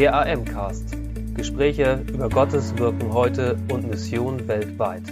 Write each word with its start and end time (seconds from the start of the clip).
der 0.00 0.14
AM-Cast. 0.14 0.96
Gespräche 1.34 2.02
über 2.08 2.30
Gottes 2.30 2.74
Wirken 2.78 3.12
heute 3.12 3.58
und 3.70 3.86
Mission 3.86 4.48
weltweit. 4.48 5.02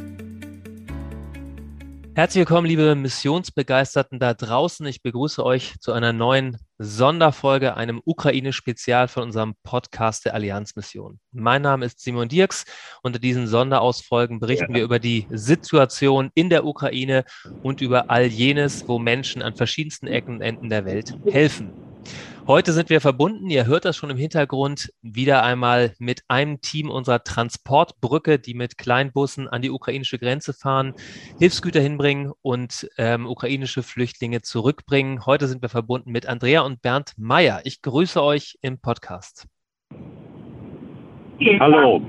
Herzlich 2.15 2.41
willkommen, 2.41 2.67
liebe 2.67 2.95
Missionsbegeisterten 2.95 4.19
da 4.19 4.33
draußen. 4.33 4.87
Ich 4.87 5.03
begrüße 5.03 5.45
euch 5.45 5.75
zu 5.79 5.93
einer 5.93 6.15
neuen 6.15 6.57
Sonderfolge, 6.79 7.77
einem 7.77 8.01
Ukraine-Spezial 8.03 9.09
von 9.09 9.25
unserem 9.25 9.57
Podcast 9.63 10.25
der 10.25 10.33
Allianzmission. 10.33 11.21
Mein 11.33 11.61
Name 11.61 11.85
ist 11.85 12.01
Simon 12.01 12.31
Dirks. 12.31 12.65
Unter 13.03 13.19
diesen 13.19 13.47
Sonderausfolgen 13.47 14.41
berichten 14.41 14.73
ja. 14.73 14.77
wir 14.77 14.85
über 14.85 14.99
die 14.99 15.27
Situation 15.29 16.31
in 16.33 16.49
der 16.49 16.65
Ukraine 16.65 17.27
und 17.63 17.83
über 17.83 18.09
all 18.09 18.25
jenes, 18.25 18.89
wo 18.89 18.99
Menschen 18.99 19.43
an 19.43 19.55
verschiedensten 19.55 20.07
Ecken 20.07 20.37
und 20.37 20.41
Enden 20.41 20.71
der 20.71 20.87
Welt 20.87 21.15
helfen. 21.27 21.88
Heute 22.49 22.73
sind 22.73 22.89
wir 22.89 23.03
verbunden, 23.03 23.51
ihr 23.51 23.67
hört 23.67 23.85
das 23.85 23.95
schon 23.99 24.09
im 24.09 24.17
Hintergrund, 24.17 24.91
wieder 25.03 25.43
einmal 25.43 25.93
mit 25.99 26.23
einem 26.29 26.63
Team 26.63 26.89
unserer 26.89 27.23
Transportbrücke, 27.23 28.39
die 28.39 28.55
mit 28.55 28.79
Kleinbussen 28.79 29.49
an 29.49 29.61
die 29.61 29.69
ukrainische 29.69 30.19
Grenze 30.19 30.55
fahren, 30.55 30.95
Hilfsgüter 31.39 31.83
hinbringen 31.83 32.33
und 32.41 32.89
ähm, 32.97 33.27
ukrainische 33.27 33.83
Flüchtlinge 33.83 34.41
zurückbringen. 34.41 35.27
Heute 35.27 35.47
sind 35.47 35.61
wir 35.61 35.69
verbunden 35.69 36.11
mit 36.11 36.25
Andrea 36.25 36.63
und 36.63 36.81
Bernd 36.81 37.13
Meyer. 37.19 37.61
Ich 37.65 37.83
grüße 37.83 38.23
euch 38.23 38.57
im 38.63 38.81
Podcast. 38.81 39.47
Hallo. 41.61 42.01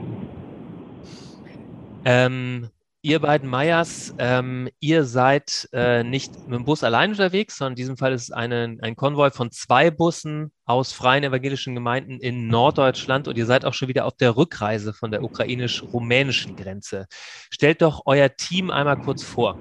Ähm, 2.05 2.69
Ihr 3.01 3.19
beiden 3.19 3.49
Meyers, 3.49 4.13
ähm, 4.17 4.67
ihr 4.81 5.05
seid 5.05 5.69
äh, 5.71 6.03
nicht 6.03 6.33
mit 6.49 6.59
dem 6.59 6.65
Bus 6.65 6.83
allein 6.83 7.11
unterwegs, 7.11 7.55
sondern 7.55 7.71
in 7.71 7.77
diesem 7.77 7.95
Fall 7.95 8.11
ist 8.11 8.23
es 8.23 8.31
eine, 8.31 8.75
ein 8.81 8.97
Konvoi 8.97 9.31
von 9.31 9.51
zwei 9.51 9.89
Bussen 9.89 10.51
aus 10.65 10.91
freien 10.91 11.23
evangelischen 11.23 11.75
Gemeinden 11.75 12.19
in 12.19 12.49
Norddeutschland 12.49 13.29
und 13.29 13.37
ihr 13.37 13.45
seid 13.45 13.63
auch 13.63 13.73
schon 13.73 13.87
wieder 13.87 14.03
auf 14.05 14.17
der 14.17 14.35
Rückreise 14.35 14.91
von 14.91 15.11
der 15.11 15.23
ukrainisch-rumänischen 15.23 16.57
Grenze. 16.57 17.05
Stellt 17.49 17.81
doch 17.81 18.01
euer 18.03 18.35
Team 18.35 18.69
einmal 18.69 18.99
kurz 18.99 19.23
vor. 19.23 19.57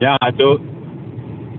Ja, 0.00 0.18
also 0.20 0.60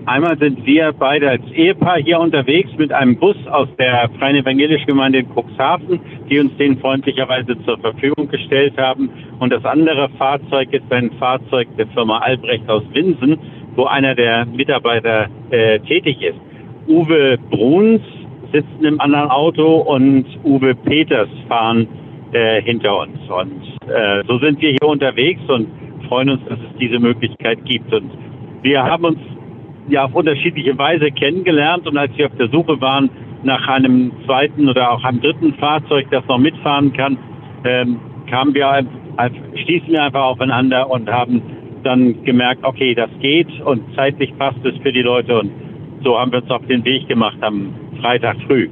Einmal 0.10 0.40
sind 0.40 0.66
wir 0.66 0.92
beide 0.92 1.30
als 1.30 1.44
Ehepaar 1.52 2.00
hier 2.00 2.20
unterwegs 2.20 2.72
mit 2.80 2.92
einem 2.92 3.16
Bus 3.16 3.36
aus 3.46 3.68
der 3.78 4.10
Freien 4.18 4.38
Evangelischen 4.38 4.88
Gemeinde 4.88 5.20
in 5.20 5.28
Cuxhaven, 5.28 6.00
die 6.28 6.40
uns 6.40 6.58
den 6.58 6.80
freundlicherweise 6.80 7.56
zur 7.64 7.78
Verfügung 7.78 8.28
gestellt 8.28 8.76
haben. 8.76 9.12
Und 9.38 9.54
das 9.54 9.64
andere 9.66 10.10
Fahrzeug 10.18 10.74
ist 10.74 10.92
ein 10.92 11.12
Fahrzeug 11.20 11.68
der 11.78 11.86
Firma 11.90 12.18
Albrecht 12.18 12.68
aus 12.68 12.82
Winsen, 12.92 13.38
wo 13.76 13.84
einer 13.84 14.16
der 14.16 14.48
Mitarbeiter 14.48 15.28
äh, 15.52 15.80
tätig 15.82 16.20
ist. 16.24 16.40
Uwe 16.88 17.38
Bruns 17.52 18.02
sitzt 18.52 18.68
in 18.80 18.88
einem 18.88 19.00
anderen 19.02 19.30
Auto 19.30 19.76
und 19.82 20.26
Uwe 20.44 20.74
Peters 20.74 21.30
fahren 21.48 21.88
äh, 22.32 22.64
hinter 22.64 23.00
uns. 23.00 23.20
Und 23.30 23.62
äh, 23.88 24.24
so 24.28 24.40
sind 24.40 24.60
wir 24.60 24.72
hier 24.72 24.90
unterwegs 24.90 25.42
und 25.48 25.68
freuen 26.08 26.32
uns, 26.32 26.42
dass 26.50 26.58
es 26.58 26.78
diese 26.80 26.98
Möglichkeit 26.98 27.64
gibt. 27.66 27.94
Und 27.94 28.10
wir 28.64 28.84
haben 28.84 29.06
uns 29.06 29.20
ja 29.90 30.06
auf 30.06 30.14
unterschiedliche 30.14 30.78
Weise 30.78 31.12
kennengelernt 31.12 31.88
und 31.88 31.98
als 31.98 32.16
wir 32.18 32.28
auf 32.28 32.36
der 32.38 32.50
Suche 32.50 32.80
waren 32.82 33.10
nach 33.44 33.68
einem 33.68 34.12
zweiten 34.26 34.68
oder 34.68 34.92
auch 34.92 35.04
einem 35.04 35.22
dritten 35.22 35.54
Fahrzeug, 35.56 36.08
das 36.12 36.26
noch 36.28 36.38
mitfahren 36.38 36.94
kann, 36.94 37.18
ähm, 37.64 38.00
kamen 38.30 38.54
wir, 38.54 38.86
stießen 39.64 39.90
wir 39.90 40.04
einfach 40.04 40.24
aufeinander 40.24 40.90
und 40.90 41.10
haben 41.10 41.42
dann 41.84 42.24
gemerkt, 42.24 42.64
okay, 42.64 42.94
das 42.94 43.10
geht 43.22 43.48
und 43.62 43.84
zeitlich 43.96 44.38
passt 44.38 44.64
es 44.66 44.76
für 44.82 44.92
die 44.92 45.02
Leute 45.02 45.40
und 45.40 45.52
so 46.04 46.18
haben 46.18 46.32
wir 46.32 46.42
uns 46.42 46.52
auf 46.52 46.66
den 46.68 46.84
Weg 46.86 47.08
gemacht 47.08 47.38
am 47.42 47.74
Freitag 48.02 48.38
früh. 48.48 48.70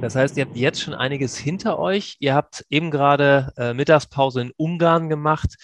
Das 0.00 0.16
heißt, 0.16 0.36
ihr 0.38 0.44
habt 0.44 0.56
jetzt 0.56 0.80
schon 0.80 0.94
einiges 0.94 1.36
hinter 1.36 1.78
euch. 1.78 2.16
Ihr 2.20 2.34
habt 2.34 2.64
eben 2.70 2.90
gerade 2.90 3.52
äh, 3.58 3.74
Mittagspause 3.74 4.40
in 4.40 4.52
Ungarn 4.56 5.08
gemacht 5.08 5.56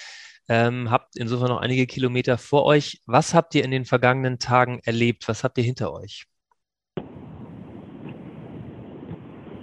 ähm, 0.48 0.90
habt 0.90 1.16
insofern 1.16 1.48
noch 1.48 1.60
einige 1.60 1.86
Kilometer 1.86 2.38
vor 2.38 2.64
euch. 2.64 3.00
Was 3.06 3.34
habt 3.34 3.54
ihr 3.54 3.64
in 3.64 3.70
den 3.70 3.84
vergangenen 3.84 4.38
Tagen 4.38 4.80
erlebt? 4.84 5.28
Was 5.28 5.44
habt 5.44 5.58
ihr 5.58 5.64
hinter 5.64 5.92
euch? 5.92 6.26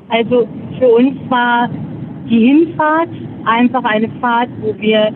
Also 0.10 0.48
für 0.78 0.88
uns 0.88 1.18
war 1.30 1.70
die 2.30 2.48
Hinfahrt 2.48 3.10
einfach 3.46 3.84
eine 3.84 4.10
Fahrt, 4.20 4.50
wo 4.62 4.78
wir 4.78 5.14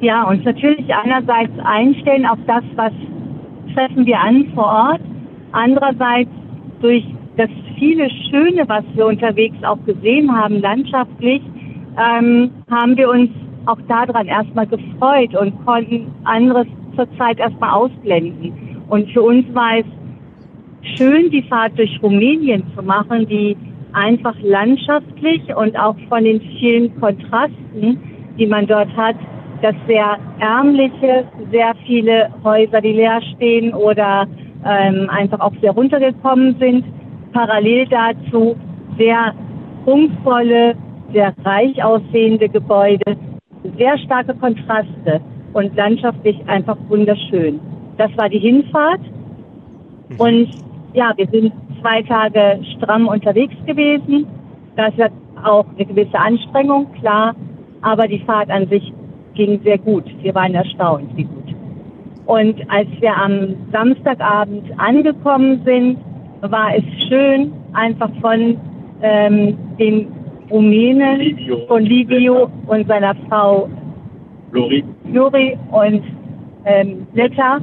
ja, 0.00 0.24
uns 0.24 0.44
natürlich 0.44 0.92
einerseits 0.94 1.52
einstellen 1.64 2.26
auf 2.26 2.38
das, 2.46 2.64
was 2.74 2.92
treffen 3.74 4.04
wir 4.06 4.18
an 4.18 4.50
vor 4.54 4.66
Ort, 4.66 5.00
andererseits 5.52 6.30
durch 6.80 7.04
das 7.36 7.50
viele 7.78 8.08
Schöne, 8.30 8.68
was 8.68 8.84
wir 8.94 9.06
unterwegs 9.06 9.56
auch 9.62 9.82
gesehen 9.84 10.34
haben, 10.34 10.60
landschaftlich, 10.60 11.42
ähm, 11.98 12.50
haben 12.70 12.96
wir 12.96 13.08
uns 13.10 13.30
auch 13.66 13.78
daran 13.88 14.26
erstmal 14.26 14.66
gefreut 14.66 15.34
und 15.34 15.64
konnten 15.64 16.12
anderes 16.24 16.66
zurzeit 16.96 17.38
erstmal 17.38 17.70
ausblenden. 17.70 18.82
Und 18.88 19.10
für 19.10 19.22
uns 19.22 19.44
war 19.54 19.78
es 19.78 19.86
schön, 20.96 21.30
die 21.30 21.42
Fahrt 21.42 21.78
durch 21.78 22.00
Rumänien 22.02 22.62
zu 22.74 22.82
machen, 22.82 23.26
die 23.26 23.56
einfach 23.92 24.34
landschaftlich 24.42 25.42
und 25.54 25.78
auch 25.78 25.96
von 26.08 26.24
den 26.24 26.40
vielen 26.40 26.98
Kontrasten, 27.00 27.98
die 28.38 28.46
man 28.46 28.66
dort 28.66 28.94
hat, 28.96 29.16
das 29.62 29.74
sehr 29.86 30.18
ärmliche, 30.38 31.24
sehr 31.50 31.72
viele 31.86 32.30
Häuser, 32.44 32.80
die 32.80 32.92
leer 32.92 33.20
stehen 33.34 33.72
oder 33.74 34.26
ähm, 34.64 35.08
einfach 35.10 35.40
auch 35.40 35.52
sehr 35.60 35.72
runtergekommen 35.72 36.56
sind. 36.58 36.84
Parallel 37.32 37.86
dazu 37.88 38.56
sehr 38.98 39.34
prunkvolle, 39.84 40.74
sehr 41.12 41.32
reich 41.44 41.82
aussehende 41.82 42.48
Gebäude, 42.48 43.16
sehr 43.76 43.98
starke 43.98 44.34
Kontraste 44.34 45.20
und 45.52 45.74
landschaftlich 45.76 46.36
einfach 46.46 46.76
wunderschön. 46.88 47.60
Das 47.96 48.14
war 48.16 48.28
die 48.28 48.38
Hinfahrt. 48.38 49.00
Mhm. 50.10 50.20
Und 50.20 50.48
ja, 50.92 51.12
wir 51.16 51.26
sind 51.28 51.52
zwei 51.80 52.02
Tage 52.02 52.60
stramm 52.76 53.08
unterwegs 53.08 53.54
gewesen. 53.66 54.26
Das 54.76 54.92
ist 54.96 55.10
auch 55.44 55.66
eine 55.76 55.86
gewisse 55.86 56.18
Anstrengung, 56.18 56.92
klar. 57.00 57.34
Aber 57.82 58.06
die 58.08 58.18
Fahrt 58.20 58.50
an 58.50 58.68
sich 58.68 58.92
ging 59.34 59.60
sehr 59.62 59.78
gut. 59.78 60.04
Wir 60.22 60.34
waren 60.34 60.54
erstaunt, 60.54 61.16
wie 61.16 61.24
gut. 61.24 61.54
Und 62.26 62.60
als 62.70 62.88
wir 63.00 63.16
am 63.16 63.54
Samstagabend 63.70 64.64
angekommen 64.78 65.62
sind, 65.64 65.98
war 66.40 66.74
es 66.74 66.84
schön, 67.08 67.52
einfach 67.72 68.10
von 68.20 68.56
ähm, 69.02 69.56
den 69.78 70.08
Rumänen 70.50 71.20
Livio. 71.20 71.66
von 71.66 71.82
Livio 71.82 72.50
und 72.66 72.86
seiner 72.86 73.14
Frau 73.28 73.68
Lori, 74.52 74.84
Lori 75.12 75.58
und 75.70 76.02
ähm, 76.64 77.06
Netta 77.14 77.58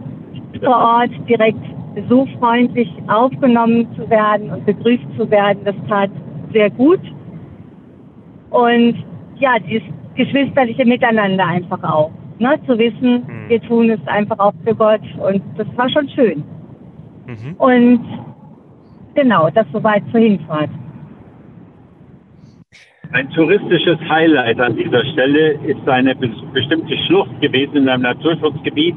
vor 0.64 0.76
Ort 0.76 1.12
direkt 1.28 1.60
so 2.10 2.28
freundlich 2.40 2.90
aufgenommen 3.08 3.88
zu 3.96 4.10
werden 4.10 4.50
und 4.50 4.66
begrüßt 4.66 5.04
zu 5.18 5.30
werden. 5.30 5.60
Das 5.64 5.76
tat 5.88 6.10
sehr 6.52 6.70
gut. 6.70 7.00
Und 8.50 9.04
ja, 9.40 9.58
dieses 9.60 9.88
geschwisterliche 10.16 10.86
Miteinander 10.86 11.46
einfach 11.46 11.84
auch. 11.84 12.12
Ne, 12.40 12.60
zu 12.66 12.78
wissen, 12.78 13.24
mhm. 13.28 13.50
wir 13.50 13.62
tun 13.62 13.90
es 13.92 14.00
einfach 14.08 14.40
auch 14.40 14.54
für 14.66 14.76
Gott 14.76 15.02
und 15.20 15.42
das 15.56 15.68
war 15.76 15.88
schon 15.90 16.10
schön. 16.10 16.44
Mhm. 17.28 17.54
Und 17.58 18.00
genau, 19.14 19.50
das 19.52 19.68
soweit 19.72 20.04
zur 20.12 20.20
Hinfahrt. 20.20 20.70
Ein 23.14 23.30
touristisches 23.30 24.00
Highlight 24.10 24.60
an 24.60 24.76
dieser 24.76 25.06
Stelle 25.06 25.52
ist 25.68 25.88
eine 25.88 26.16
bestimmte 26.16 26.98
Schlucht 27.06 27.40
gewesen 27.42 27.78
in 27.78 27.90
einem 27.90 28.02
Naturschutzgebiet. 28.02 28.96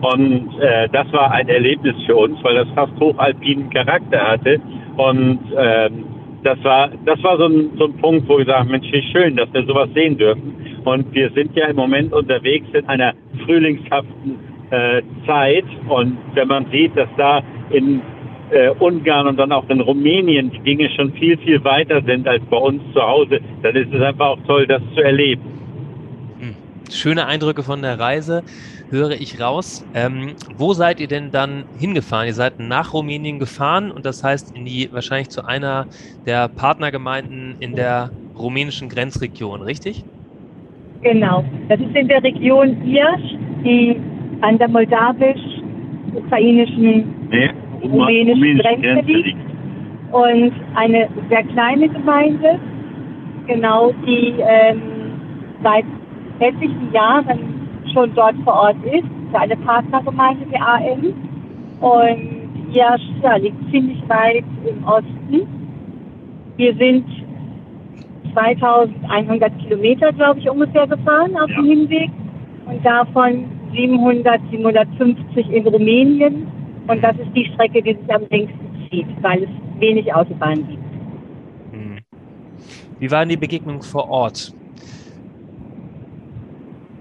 Und 0.00 0.58
äh, 0.58 0.88
das 0.90 1.12
war 1.12 1.32
ein 1.32 1.48
Erlebnis 1.50 1.94
für 2.06 2.16
uns, 2.16 2.42
weil 2.42 2.54
das 2.54 2.68
fast 2.74 2.98
hochalpinen 2.98 3.68
Charakter 3.68 4.20
hatte. 4.20 4.58
Und 4.96 5.40
äh, 5.54 5.90
das 6.44 6.64
war, 6.64 6.88
das 7.04 7.22
war 7.22 7.36
so 7.36 7.44
ein, 7.44 7.70
so 7.76 7.84
ein 7.88 7.96
Punkt, 7.98 8.26
wo 8.26 8.38
wir 8.38 8.46
sagen, 8.46 8.70
Mensch, 8.70 8.90
wie 8.90 9.02
schön, 9.12 9.36
dass 9.36 9.52
wir 9.52 9.62
sowas 9.64 9.90
sehen 9.92 10.16
dürfen. 10.16 10.80
Und 10.86 11.12
wir 11.12 11.30
sind 11.32 11.54
ja 11.54 11.66
im 11.66 11.76
Moment 11.76 12.14
unterwegs 12.14 12.68
in 12.72 12.88
einer 12.88 13.12
frühlingshaften 13.44 14.38
äh, 14.70 15.02
Zeit. 15.26 15.66
Und 15.88 16.16
wenn 16.32 16.48
man 16.48 16.64
sieht, 16.70 16.96
dass 16.96 17.08
da 17.18 17.42
in 17.68 18.00
äh, 18.50 18.70
Ungarn 18.78 19.26
und 19.26 19.36
dann 19.36 19.52
auch 19.52 19.68
in 19.68 19.80
Rumänien 19.80 20.50
die 20.50 20.60
Dinge 20.60 20.88
schon 20.90 21.12
viel, 21.12 21.36
viel 21.38 21.62
weiter 21.64 22.02
sind 22.02 22.26
als 22.26 22.42
bei 22.50 22.56
uns 22.56 22.82
zu 22.92 23.00
Hause, 23.00 23.40
dann 23.62 23.76
ist 23.76 23.92
es 23.92 24.02
einfach 24.02 24.26
auch 24.26 24.38
toll, 24.46 24.66
das 24.66 24.82
zu 24.94 25.02
erleben. 25.02 25.42
Hm. 26.40 26.56
Schöne 26.90 27.26
Eindrücke 27.26 27.62
von 27.62 27.82
der 27.82 27.98
Reise 27.98 28.42
höre 28.90 29.12
ich 29.12 29.40
raus. 29.40 29.86
Ähm, 29.94 30.34
wo 30.56 30.72
seid 30.72 30.98
ihr 31.00 31.08
denn 31.08 31.30
dann 31.30 31.64
hingefahren? 31.78 32.26
Ihr 32.26 32.34
seid 32.34 32.58
nach 32.58 32.94
Rumänien 32.94 33.38
gefahren 33.38 33.90
und 33.90 34.06
das 34.06 34.24
heißt 34.24 34.56
in 34.56 34.64
die 34.64 34.88
wahrscheinlich 34.92 35.28
zu 35.28 35.44
einer 35.44 35.86
der 36.26 36.48
Partnergemeinden 36.48 37.56
in 37.60 37.76
der 37.76 38.10
rumänischen 38.36 38.88
Grenzregion, 38.88 39.62
richtig? 39.62 40.04
Genau. 41.02 41.44
Das 41.68 41.78
ist 41.80 41.94
in 41.94 42.08
der 42.08 42.22
Region 42.22 42.82
Irsch, 42.86 43.36
die 43.64 44.00
an 44.40 44.56
der 44.58 44.68
moldawisch-ukrainischen 44.68 47.28
nee 47.30 47.50
rumänischen 47.82 48.58
Grenze 48.58 49.00
liegt. 49.06 49.36
und 50.12 50.52
eine 50.74 51.08
sehr 51.28 51.42
kleine 51.44 51.88
Gemeinde, 51.88 52.58
genau 53.46 53.92
die 54.06 54.34
ähm, 54.38 54.82
seit 55.62 55.84
etlichen 56.40 56.92
Jahren 56.92 57.38
schon 57.92 58.14
dort 58.14 58.36
vor 58.44 58.54
Ort 58.54 58.76
ist, 58.84 59.04
eine 59.32 59.56
Partnergemeinde 59.56 60.46
der 60.46 60.66
AM 60.66 61.14
und 61.80 62.38
ja, 62.72 62.96
ja, 63.22 63.36
liegt 63.36 63.70
ziemlich 63.70 64.02
weit 64.08 64.44
im 64.66 64.84
Osten. 64.84 65.46
Wir 66.56 66.74
sind 66.74 67.04
2100 68.32 69.58
Kilometer, 69.58 70.12
glaube 70.12 70.40
ich, 70.40 70.50
ungefähr 70.50 70.86
gefahren 70.86 71.36
auf 71.36 71.48
ja. 71.50 71.56
dem 71.56 71.64
Hinweg 71.64 72.10
und 72.66 72.84
davon 72.84 73.44
700, 73.72 74.40
750 74.50 75.50
in 75.50 75.66
Rumänien. 75.66 76.46
Und 76.88 77.02
das 77.02 77.16
ist 77.18 77.30
die 77.34 77.44
Strecke, 77.52 77.82
die 77.82 77.94
sich 77.94 78.14
am 78.14 78.22
längsten 78.30 78.88
zieht, 78.90 79.06
weil 79.22 79.44
es 79.44 79.50
wenig 79.78 80.12
Autobahnen 80.12 80.66
gibt. 80.66 80.82
Hm. 81.72 81.98
Wie 82.98 83.10
waren 83.10 83.28
die 83.28 83.36
Begegnungen 83.36 83.82
vor 83.82 84.08
Ort? 84.08 84.52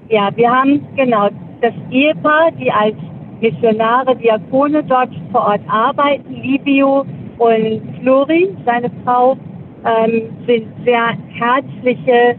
Ja, 0.10 0.30
wir 0.36 0.50
haben 0.50 0.86
genau 0.96 1.30
das 1.62 1.74
Ehepaar, 1.90 2.52
die 2.52 2.72
als 2.72 2.96
Missionare, 3.42 4.16
Diakone 4.16 4.84
dort 4.84 5.10
vor 5.32 5.42
Ort 5.42 5.62
arbeiten, 5.68 6.34
Livio 6.34 7.06
und 7.38 7.82
Flori, 8.02 8.50
seine 8.66 8.92
Frau, 9.04 9.38
ähm, 9.86 10.24
sind 10.46 10.68
sehr 10.84 11.14
herzliche, 11.30 12.36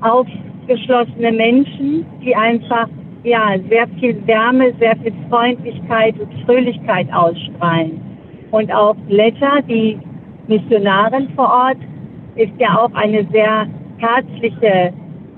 aufgeschlossene 0.00 1.32
Menschen, 1.32 2.06
die 2.22 2.34
einfach 2.34 2.88
ja, 3.22 3.56
sehr 3.68 3.86
viel 3.98 4.26
Wärme, 4.26 4.72
sehr 4.78 4.96
viel 4.96 5.12
Freundlichkeit 5.28 6.18
und 6.18 6.32
Fröhlichkeit 6.44 7.12
ausstrahlen. 7.12 8.00
Und 8.50 8.72
auch 8.72 8.96
Letta, 9.08 9.60
die 9.68 9.98
Missionarin 10.48 11.28
vor 11.36 11.48
Ort, 11.48 11.78
ist 12.36 12.52
ja 12.58 12.78
auch 12.78 12.92
eine 12.94 13.26
sehr 13.30 13.66
herzliche 13.98 14.92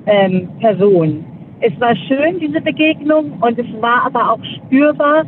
ähm, 0.07 0.49
Person. 0.61 1.25
Es 1.61 1.79
war 1.81 1.95
schön, 1.97 2.39
diese 2.41 2.61
Begegnung, 2.61 3.33
und 3.41 3.59
es 3.59 3.67
war 3.81 4.07
aber 4.07 4.33
auch 4.33 4.45
spürbar, 4.57 5.25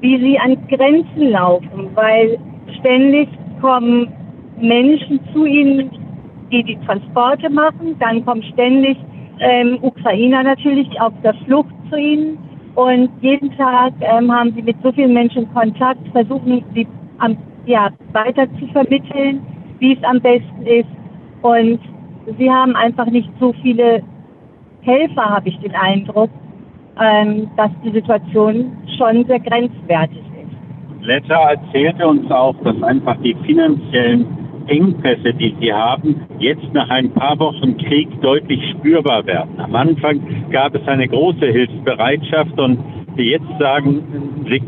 wie 0.00 0.18
sie 0.18 0.38
an 0.38 0.56
Grenzen 0.68 1.30
laufen, 1.30 1.90
weil 1.94 2.38
ständig 2.78 3.28
kommen 3.60 4.08
Menschen 4.58 5.20
zu 5.32 5.44
ihnen, 5.44 5.90
die 6.50 6.62
die 6.64 6.78
Transporte 6.86 7.50
machen, 7.50 7.96
dann 7.98 8.24
kommen 8.24 8.42
ständig 8.54 8.96
ähm, 9.40 9.78
Ukrainer 9.82 10.42
natürlich 10.42 10.88
auf 11.00 11.12
der 11.22 11.34
Flucht 11.46 11.74
zu 11.90 11.96
ihnen. 11.96 12.38
Und 12.74 13.10
jeden 13.20 13.54
Tag 13.56 13.92
ähm, 14.00 14.30
haben 14.32 14.52
sie 14.54 14.62
mit 14.62 14.76
so 14.82 14.92
vielen 14.92 15.12
Menschen 15.12 15.52
Kontakt, 15.52 16.00
versuchen 16.12 16.62
sie 16.74 16.86
am, 17.18 17.36
ja, 17.66 17.90
weiter 18.12 18.46
zu 18.58 18.66
vermitteln, 18.68 19.42
wie 19.80 19.94
es 19.94 20.04
am 20.04 20.20
besten 20.20 20.66
ist. 20.66 20.88
Und 21.42 21.80
sie 22.38 22.50
haben 22.50 22.76
einfach 22.76 23.06
nicht 23.06 23.30
so 23.40 23.52
viele 23.62 24.02
Helfer, 24.82 25.24
habe 25.24 25.48
ich 25.48 25.58
den 25.58 25.74
Eindruck, 25.74 26.30
ähm, 27.00 27.50
dass 27.56 27.70
die 27.84 27.90
Situation 27.90 28.76
schon 28.96 29.24
sehr 29.26 29.40
grenzwertig 29.40 30.18
ist. 30.18 31.06
Letter 31.06 31.34
erzählte 31.34 32.06
uns 32.06 32.30
auch, 32.30 32.54
dass 32.62 32.80
einfach 32.82 33.16
die 33.22 33.34
finanziellen 33.46 34.26
Engpässe, 34.66 35.34
die 35.34 35.54
sie 35.60 35.72
haben, 35.72 36.22
jetzt 36.38 36.72
nach 36.72 36.88
ein 36.90 37.10
paar 37.12 37.38
Wochen 37.38 37.76
Krieg 37.78 38.08
deutlich 38.20 38.60
spürbar 38.70 39.26
werden. 39.26 39.58
Am 39.58 39.74
Anfang 39.74 40.20
gab 40.50 40.74
es 40.74 40.86
eine 40.86 41.08
große 41.08 41.46
Hilfsbereitschaft 41.46 42.58
und 42.58 42.78
jetzt 43.16 43.58
sagen, 43.58 44.02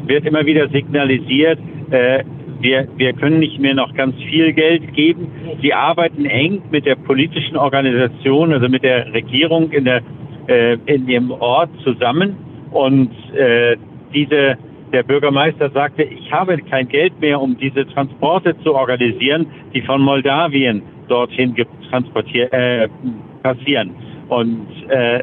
wird 0.06 0.26
immer 0.26 0.44
wieder 0.44 0.68
signalisiert, 0.68 1.58
äh, 1.90 2.24
wir, 2.62 2.86
wir 2.96 3.12
können 3.12 3.40
nicht 3.40 3.58
mehr 3.58 3.74
noch 3.74 3.92
ganz 3.94 4.14
viel 4.30 4.52
Geld 4.52 4.94
geben. 4.94 5.26
Sie 5.60 5.74
arbeiten 5.74 6.24
eng 6.24 6.62
mit 6.70 6.86
der 6.86 6.94
politischen 6.94 7.56
Organisation, 7.56 8.52
also 8.52 8.68
mit 8.68 8.84
der 8.84 9.12
Regierung 9.12 9.72
in, 9.72 9.84
der, 9.84 10.02
äh, 10.46 10.78
in 10.86 11.08
ihrem 11.08 11.32
Ort 11.32 11.70
zusammen. 11.82 12.36
Und 12.70 13.10
äh, 13.34 13.76
diese 14.14 14.56
der 14.92 15.02
Bürgermeister 15.02 15.70
sagte, 15.70 16.02
ich 16.02 16.30
habe 16.32 16.58
kein 16.58 16.88
Geld 16.88 17.18
mehr, 17.20 17.40
um 17.40 17.56
diese 17.56 17.86
Transporte 17.86 18.56
zu 18.62 18.74
organisieren, 18.74 19.46
die 19.74 19.82
von 19.82 20.02
Moldawien 20.02 20.82
dorthin 21.08 21.54
transportiert, 21.90 22.52
äh, 22.52 22.88
passieren. 23.42 23.90
Und 24.28 24.66
äh, 24.88 25.22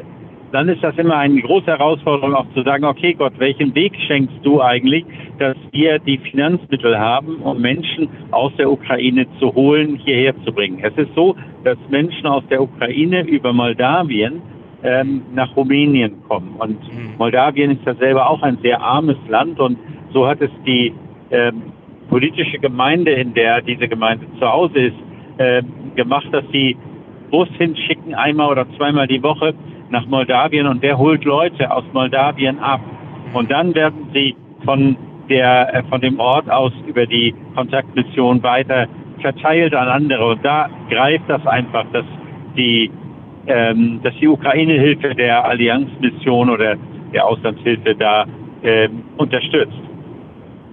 dann 0.52 0.68
ist 0.68 0.82
das 0.82 0.96
immer 0.98 1.16
eine 1.16 1.40
große 1.40 1.66
Herausforderung, 1.66 2.34
auch 2.34 2.46
zu 2.54 2.62
sagen, 2.62 2.84
okay 2.84 3.14
Gott, 3.14 3.32
welchen 3.38 3.74
Weg 3.74 3.92
schenkst 4.06 4.36
du 4.42 4.60
eigentlich, 4.60 5.04
dass 5.38 5.56
wir 5.70 5.98
die 6.00 6.18
Finanzmittel 6.18 6.98
haben, 6.98 7.36
um 7.36 7.60
Menschen 7.60 8.08
aus 8.32 8.52
der 8.58 8.70
Ukraine 8.70 9.26
zu 9.38 9.54
holen, 9.54 10.00
hierher 10.04 10.34
zu 10.44 10.52
bringen. 10.52 10.80
Es 10.82 10.96
ist 10.96 11.14
so, 11.14 11.36
dass 11.64 11.78
Menschen 11.88 12.26
aus 12.26 12.42
der 12.50 12.62
Ukraine 12.62 13.22
über 13.22 13.52
Moldawien 13.52 14.42
ähm, 14.82 15.22
nach 15.34 15.54
Rumänien 15.56 16.22
kommen. 16.28 16.54
Und 16.58 16.80
mhm. 16.82 17.14
Moldawien 17.18 17.72
ist 17.72 17.84
ja 17.84 17.94
selber 17.94 18.28
auch 18.28 18.42
ein 18.42 18.58
sehr 18.62 18.80
armes 18.80 19.16
Land 19.28 19.60
und 19.60 19.78
so 20.12 20.26
hat 20.26 20.40
es 20.40 20.50
die 20.66 20.92
ähm, 21.30 21.62
politische 22.08 22.58
Gemeinde, 22.58 23.12
in 23.12 23.34
der 23.34 23.62
diese 23.62 23.88
Gemeinde 23.88 24.26
zu 24.38 24.46
Hause 24.46 24.78
ist, 24.78 24.96
äh, 25.38 25.62
gemacht, 25.94 26.26
dass 26.32 26.44
sie 26.52 26.76
Bus 27.30 27.48
hinschicken, 27.56 28.14
einmal 28.14 28.50
oder 28.50 28.66
zweimal 28.76 29.06
die 29.06 29.22
Woche 29.22 29.54
nach 29.90 30.06
Moldawien 30.06 30.66
und 30.66 30.82
der 30.82 30.98
holt 30.98 31.24
Leute 31.24 31.70
aus 31.70 31.84
Moldawien 31.92 32.58
ab. 32.58 32.80
Mhm. 32.80 33.36
Und 33.36 33.50
dann 33.50 33.74
werden 33.74 34.08
sie 34.12 34.34
von 34.64 34.96
der, 35.28 35.74
äh, 35.74 35.82
von 35.84 36.00
dem 36.00 36.18
Ort 36.18 36.50
aus 36.50 36.72
über 36.86 37.06
die 37.06 37.34
Kontaktmission 37.54 38.42
weiter 38.42 38.88
verteilt 39.20 39.74
an 39.74 39.88
andere. 39.88 40.26
Und 40.26 40.44
da 40.44 40.68
greift 40.88 41.24
das 41.28 41.46
einfach, 41.46 41.84
dass 41.92 42.04
die 42.56 42.90
ähm, 43.46 44.00
dass 44.02 44.14
die 44.20 44.28
Ukraine-Hilfe 44.28 45.14
der 45.14 45.44
Allianzmission 45.44 46.50
oder 46.50 46.76
der 47.12 47.26
Auslandshilfe 47.26 47.94
da 47.94 48.26
ähm, 48.62 49.04
unterstützt. 49.16 49.72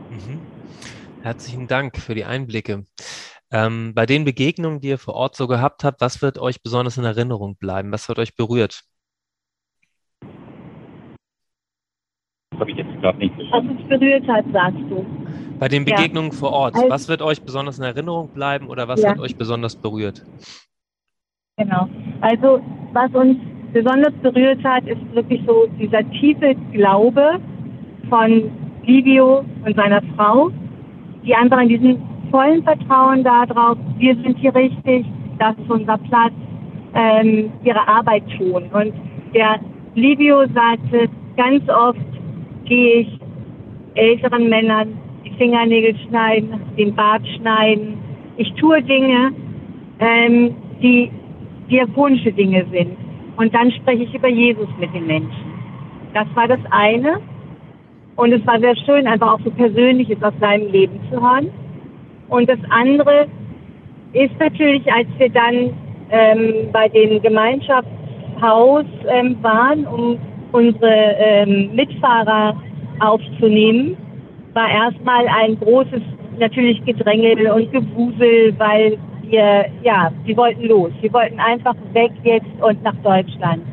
Mhm. 0.10 0.42
Herzlichen 1.22 1.68
Dank 1.68 1.98
für 1.98 2.16
die 2.16 2.26
Einblicke. 2.26 2.86
Ähm, 3.52 3.94
bei 3.96 4.06
den 4.06 4.26
Begegnungen, 4.26 4.82
die 4.82 4.90
ihr 4.90 4.98
vor 4.98 5.14
Ort 5.14 5.36
so 5.36 5.48
gehabt 5.48 5.84
habt, 5.84 6.02
was 6.02 6.22
wird 6.22 6.38
euch 6.38 6.62
besonders 6.62 6.98
in 6.98 7.06
Erinnerung 7.06 7.56
bleiben? 7.56 7.92
Was 7.92 8.10
wird 8.10 8.20
euch 8.20 8.36
berührt? 8.36 8.82
Das 12.52 12.60
habe 12.60 12.72
ich 12.72 12.78
jetzt 12.78 13.02
gerade 13.02 13.18
nicht 13.20 13.36
verstanden. 13.36 13.76
Was 13.76 13.82
uns 13.82 13.90
berührt 13.90 14.28
hat, 14.28 14.46
sagst 14.52 14.80
du. 14.90 15.06
Bei 15.60 15.70
den 15.70 15.86
Begegnungen 15.86 16.32
ja. 16.32 16.38
vor 16.38 16.52
Ort, 16.52 16.76
also, 16.76 16.90
was 16.90 17.08
wird 17.08 17.22
euch 17.22 17.42
besonders 17.42 17.78
in 17.78 17.86
Erinnerung 17.86 18.30
bleiben 18.34 18.68
oder 18.68 18.88
was 18.88 19.02
ja. 19.02 19.12
hat 19.12 19.20
euch 19.20 19.38
besonders 19.38 19.76
berührt? 19.76 20.26
Genau. 21.60 21.90
Also 22.22 22.60
was 22.94 23.12
uns 23.16 23.36
besonders 23.74 24.14
berührt 24.22 24.64
hat, 24.64 24.86
ist 24.86 25.02
wirklich 25.16 25.42
so 25.48 25.66
dieser 25.80 26.08
tiefe 26.12 26.54
Glaube 26.72 27.40
von 28.10 28.52
Livio 28.86 29.44
und 29.66 29.76
seiner 29.76 30.04
Frau, 30.16 30.52
die 31.26 31.34
einfach 31.34 31.60
in 31.62 31.70
diesem 31.70 31.98
vollen 32.30 32.62
Vertrauen 32.62 33.24
darauf, 33.24 33.76
wir 33.98 34.16
sind 34.18 34.38
hier 34.38 34.54
richtig, 34.54 35.08
das 35.40 35.58
ist 35.58 35.70
unser 35.72 35.98
Platz, 35.98 36.34
ähm, 36.94 37.52
ihre 37.64 37.88
Arbeit 37.88 38.24
tun. 38.38 38.66
Und 38.72 38.94
der 39.34 39.60
Livio 39.96 40.46
sagte, 40.54 41.10
ganz 41.38 41.68
oft 41.70 42.00
gehe 42.66 43.00
ich 43.00 43.20
älteren 43.96 44.48
Männern 44.48 44.90
die 45.26 45.32
Fingernägel 45.32 45.96
schneiden, 46.08 46.62
den 46.78 46.94
Bart 46.94 47.24
schneiden. 47.36 47.98
Ich 48.38 48.54
tue 48.54 48.80
Dinge, 48.84 49.32
ähm, 50.00 50.56
die 50.84 51.10
diakonische 51.70 52.32
Dinge 52.32 52.66
sind. 52.72 52.98
Und 53.38 53.54
dann 53.54 53.72
spreche 53.72 54.04
ich 54.04 54.14
über 54.14 54.28
Jesus 54.28 54.68
mit 54.80 54.94
den 54.94 55.06
Menschen. 55.06 55.54
Das 56.14 56.28
war 56.34 56.48
das 56.48 56.60
eine. 56.72 57.20
Und 58.16 58.34
es 58.34 58.46
war 58.48 58.60
sehr 58.60 58.76
schön, 58.78 59.06
einfach 59.06 59.34
auch 59.34 59.40
so 59.44 59.52
Persönliches 59.52 60.22
aus 60.24 60.34
seinem 60.40 60.72
Leben 60.72 61.00
zu 61.12 61.22
hören. 61.22 61.50
Und 62.30 62.50
das 62.50 62.60
andere 62.70 63.28
ist 64.14 64.34
natürlich, 64.40 64.92
als 64.92 65.08
wir 65.18 65.30
dann 65.30 65.74
ähm, 66.10 66.70
bei 66.72 66.90
dem 66.90 67.22
Gemeinschaftshaus 67.22 68.86
ähm, 69.08 69.38
waren, 69.42 69.86
um 69.86 70.18
unsere 70.52 71.16
ähm, 71.20 71.76
Mitfahrer 71.76 72.60
aufzunehmen, 73.00 73.96
war 74.54 74.70
erstmal 74.70 75.28
ein 75.28 75.60
großes 75.60 76.02
natürlich 76.40 76.84
Gedrängel 76.86 77.52
und 77.52 77.72
Gewusel, 77.72 78.54
weil 78.58 78.98
wir, 79.30 79.66
ja, 79.84 80.12
wir 80.26 80.38
wollten 80.38 80.64
los. 80.68 80.92
Wir 81.02 81.12
wollten 81.14 81.40
einfach 81.40 81.76
weg 81.94 82.12
jetzt 82.24 82.48
und 82.62 82.82
nach 82.84 82.96
Deutschland. 83.04 83.64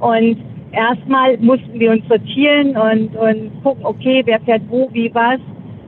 Und 0.00 0.38
erstmal 0.72 1.36
mussten 1.38 1.78
wir 1.78 1.92
uns 1.92 2.06
sortieren 2.08 2.76
und, 2.76 3.16
und 3.16 3.62
gucken, 3.62 3.84
okay, 3.84 4.22
wer 4.24 4.40
fährt 4.40 4.62
wo, 4.68 4.88
wie, 4.92 5.14
was. 5.14 5.40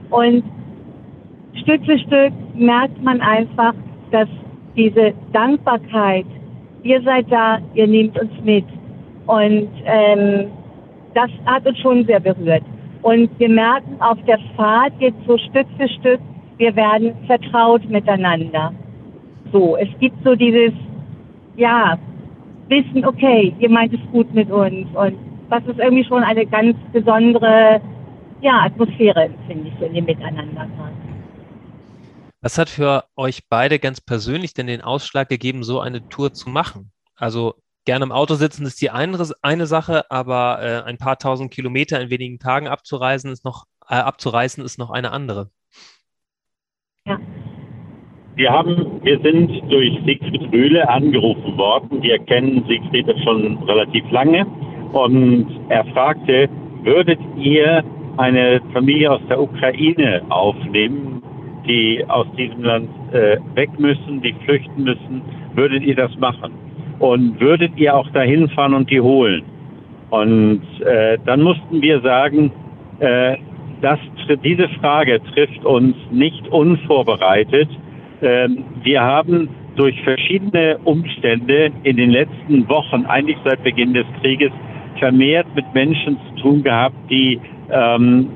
Und 0.09 0.43
Stück 1.61 1.85
für 1.85 1.99
Stück 1.99 2.33
merkt 2.55 3.01
man 3.03 3.21
einfach, 3.21 3.73
dass 4.11 4.27
diese 4.75 5.13
Dankbarkeit, 5.33 6.25
ihr 6.83 7.01
seid 7.01 7.31
da, 7.31 7.59
ihr 7.73 7.87
nehmt 7.87 8.19
uns 8.19 8.31
mit. 8.43 8.65
Und 9.25 9.69
ähm, 9.85 10.47
das 11.13 11.29
hat 11.45 11.65
uns 11.65 11.77
schon 11.79 12.05
sehr 12.05 12.19
berührt. 12.19 12.63
Und 13.01 13.29
wir 13.39 13.49
merken 13.49 13.97
auf 13.99 14.17
der 14.27 14.39
Fahrt 14.55 14.93
jetzt 14.99 15.17
so 15.27 15.37
Stück 15.37 15.67
für 15.77 15.89
Stück, 15.89 16.19
wir 16.57 16.75
werden 16.75 17.13
vertraut 17.27 17.87
miteinander. 17.89 18.73
So, 19.51 19.77
es 19.77 19.89
gibt 19.99 20.23
so 20.23 20.35
dieses, 20.35 20.73
ja, 21.55 21.97
Wissen, 22.69 23.05
okay, 23.05 23.55
ihr 23.59 23.69
meint 23.69 23.93
es 23.93 23.99
gut 24.11 24.33
mit 24.33 24.51
uns 24.51 24.87
und 24.93 25.17
das 25.49 25.65
ist 25.65 25.79
irgendwie 25.79 26.03
schon 26.03 26.23
eine 26.23 26.45
ganz 26.45 26.75
besondere 26.91 27.81
ja, 28.41 28.63
Atmosphäre, 28.65 29.29
finde 29.47 29.69
ich, 29.69 29.81
in 29.81 29.93
dem 29.93 30.05
Miteinander. 30.05 30.67
Was 32.41 32.57
hat 32.57 32.69
für 32.69 33.05
euch 33.15 33.47
beide 33.49 33.79
ganz 33.79 33.99
persönlich 33.99 34.53
denn 34.53 34.67
den 34.67 34.81
Ausschlag 34.81 35.29
gegeben, 35.29 35.63
so 35.63 35.79
eine 35.79 36.07
Tour 36.07 36.33
zu 36.33 36.49
machen? 36.49 36.91
Also 37.15 37.55
gerne 37.85 38.05
im 38.05 38.11
Auto 38.11 38.35
sitzen 38.35 38.65
ist 38.65 38.81
die 38.81 38.91
eine, 38.91 39.17
eine 39.41 39.65
Sache, 39.65 40.09
aber 40.11 40.59
äh, 40.61 40.83
ein 40.83 40.97
paar 40.97 41.17
tausend 41.17 41.51
Kilometer 41.51 41.99
in 41.99 42.09
wenigen 42.09 42.37
Tagen 42.37 42.67
abzureisen 42.67 43.31
ist 43.31 43.43
noch, 43.43 43.65
äh, 43.89 43.95
abzureißen 43.95 44.63
ist 44.63 44.77
noch 44.77 44.91
eine 44.91 45.11
andere. 45.11 45.49
Ja. 47.05 47.19
Wir 48.37 48.51
haben, 48.51 49.01
wir 49.01 49.19
sind 49.21 49.49
durch 49.67 49.99
Siegfried 50.05 50.53
Rühle 50.53 50.87
angerufen 50.87 51.57
worden. 51.57 52.03
Wir 52.03 52.19
kennen 52.19 52.63
Siegfried 52.67 53.07
schon 53.23 53.57
relativ 53.63 54.03
lange 54.11 54.45
und 54.93 55.47
er 55.69 55.83
fragte, 55.85 56.47
würdet 56.83 57.19
ihr 57.35 57.83
eine 58.17 58.61
Familie 58.73 59.11
aus 59.11 59.21
der 59.27 59.41
Ukraine 59.41 60.21
aufnehmen, 60.29 61.23
die 61.67 62.05
aus 62.09 62.27
diesem 62.37 62.61
Land 62.63 62.89
äh, 63.11 63.37
weg 63.55 63.71
müssen, 63.79 64.21
die 64.21 64.35
flüchten 64.45 64.83
müssen, 64.83 65.23
würdet 65.55 65.81
ihr 65.81 65.95
das 65.95 66.15
machen? 66.19 66.53
Und 66.99 67.41
würdet 67.41 67.71
ihr 67.75 67.95
auch 67.95 68.09
dahin 68.11 68.49
fahren 68.49 68.75
und 68.75 68.91
die 68.91 69.01
holen? 69.01 69.41
Und 70.11 70.61
äh, 70.81 71.17
dann 71.25 71.41
mussten 71.41 71.81
wir 71.81 72.01
sagen, 72.01 72.51
äh, 72.99 73.35
das, 73.81 73.99
diese 74.43 74.69
Frage 74.79 75.21
trifft 75.33 75.65
uns 75.65 75.95
nicht 76.11 76.47
unvorbereitet. 76.49 77.69
Ähm, 78.21 78.63
wir 78.83 79.01
haben 79.01 79.49
durch 79.75 80.01
verschiedene 80.01 80.79
Umstände 80.83 81.71
in 81.83 81.97
den 81.97 82.09
letzten 82.09 82.67
Wochen, 82.67 83.05
eigentlich 83.05 83.37
seit 83.45 83.63
Beginn 83.63 83.93
des 83.93 84.05
Krieges, 84.21 84.51
vermehrt 84.99 85.47
mit 85.55 85.65
Menschen 85.73 86.17
zu 86.17 86.41
tun 86.41 86.63
gehabt, 86.63 86.95
die 87.09 87.39
ähm, 87.69 88.29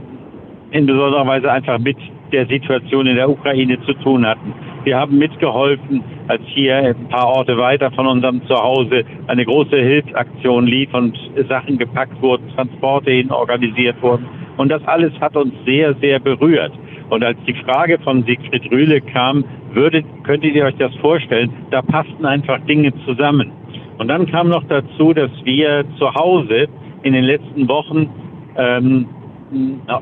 in 0.72 0.86
besonderer 0.86 1.26
Weise 1.26 1.52
einfach 1.52 1.80
mit 1.80 1.98
der 2.32 2.46
Situation 2.48 3.08
in 3.08 3.16
der 3.16 3.30
Ukraine 3.30 3.80
zu 3.86 3.94
tun 3.94 4.26
hatten. 4.26 4.54
Wir 4.84 4.98
haben 4.98 5.18
mitgeholfen, 5.18 6.04
als 6.28 6.42
hier 6.46 6.76
ein 6.76 7.10
paar 7.10 7.28
Orte 7.28 7.58
weiter 7.58 7.92
von 7.92 8.08
unserem 8.08 8.42
Zuhause 8.48 9.04
eine 9.28 9.46
große 9.46 9.76
Hilfsaktion 9.76 10.66
lief 10.66 10.94
und 10.94 11.18
Sachen 11.50 11.78
gepackt 11.78 12.20
wurden, 12.22 12.50
Transporte 12.56 13.12
hin 13.12 13.32
organisiert 13.32 14.02
wurden. 14.02 14.26
Und 14.58 14.70
das 14.70 14.84
alles 14.86 15.12
hat 15.20 15.36
uns 15.36 15.54
sehr, 15.66 15.94
sehr 15.96 16.20
berührt. 16.20 16.72
Und 17.12 17.26
als 17.26 17.38
die 17.46 17.54
Frage 17.66 18.00
von 18.00 18.24
Siegfried 18.24 18.72
Rühle 18.72 19.02
kam, 19.02 19.44
würdet, 19.74 20.06
könntet 20.24 20.56
ihr 20.56 20.64
euch 20.64 20.78
das 20.78 20.96
vorstellen, 20.96 21.52
da 21.70 21.82
passten 21.82 22.26
einfach 22.26 22.58
Dinge 22.68 22.94
zusammen. 23.06 23.52
Und 23.98 24.08
dann 24.08 24.26
kam 24.32 24.48
noch 24.48 24.64
dazu, 24.70 25.14
dass 25.14 25.30
wir 25.44 25.84
zu 26.00 26.14
Hause 26.16 26.70
in 27.04 27.12
den 27.12 27.26
letzten 27.26 27.68
Wochen 27.68 28.10
ähm, 28.56 29.08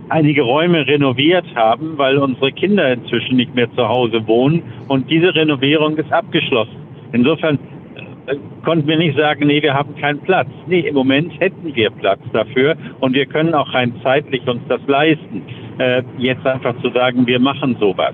einige 0.10 0.44
Räume 0.44 0.86
renoviert 0.86 1.46
haben, 1.56 1.98
weil 1.98 2.20
unsere 2.20 2.52
Kinder 2.52 2.94
inzwischen 2.94 3.38
nicht 3.38 3.56
mehr 3.56 3.72
zu 3.74 3.90
Hause 3.90 4.28
wohnen 4.28 4.62
und 4.88 5.10
diese 5.10 5.34
Renovierung 5.34 5.98
ist 5.98 6.14
abgeschlossen. 6.14 6.78
Insofern 7.12 7.58
äh, 8.28 8.36
konnten 8.64 8.88
wir 8.88 8.98
nicht 8.98 9.18
sagen, 9.18 9.48
nee, 9.48 9.64
wir 9.64 9.74
haben 9.74 9.96
keinen 9.96 10.20
Platz. 10.20 10.50
Nee, 10.68 10.82
im 10.82 10.94
Moment 10.94 11.34
hätten 11.40 11.74
wir 11.76 11.90
Platz 11.90 12.20
dafür 12.34 12.76
und 13.00 13.16
wir 13.16 13.26
können 13.26 13.56
auch 13.56 13.74
rein 13.74 13.94
zeitlich 14.04 14.48
uns 14.48 14.62
das 14.70 14.82
leisten, 14.86 15.42
äh, 15.80 16.04
jetzt 16.18 16.46
einfach 16.46 16.80
zu 16.82 16.90
sagen, 16.92 17.26
wir 17.26 17.40
machen 17.40 17.76
sowas. 17.80 18.14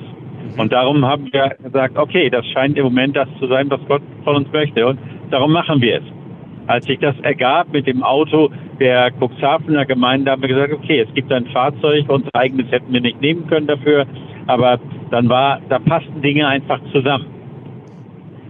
Und 0.57 0.71
darum 0.71 1.03
haben 1.05 1.31
wir 1.33 1.55
gesagt, 1.61 1.97
okay, 1.97 2.29
das 2.29 2.45
scheint 2.47 2.77
im 2.77 2.85
Moment 2.85 3.15
das 3.15 3.27
zu 3.39 3.47
sein, 3.47 3.69
was 3.69 3.81
Gott 3.87 4.01
von 4.23 4.37
uns 4.37 4.51
möchte 4.53 4.87
und 4.87 4.99
darum 5.31 5.51
machen 5.51 5.81
wir 5.81 5.97
es. 5.97 6.03
Als 6.67 6.85
sich 6.85 6.99
das 6.99 7.19
ergab 7.21 7.71
mit 7.71 7.85
dem 7.85 8.01
Auto 8.03 8.49
der 8.79 9.11
Cuxhavener 9.19 9.85
Gemeinde, 9.85 10.31
haben 10.31 10.41
wir 10.41 10.49
gesagt, 10.49 10.73
okay, 10.73 11.05
es 11.07 11.13
gibt 11.13 11.31
ein 11.31 11.45
Fahrzeug, 11.47 12.05
unser 12.07 12.29
eigenes 12.33 12.71
hätten 12.71 12.91
wir 12.93 13.01
nicht 13.01 13.21
nehmen 13.21 13.45
können 13.47 13.67
dafür, 13.67 14.05
aber 14.47 14.79
dann 15.11 15.29
war, 15.29 15.59
da 15.69 15.79
passten 15.79 16.21
Dinge 16.21 16.47
einfach 16.47 16.79
zusammen. 16.91 17.25